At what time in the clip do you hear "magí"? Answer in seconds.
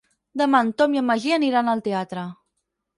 1.11-1.37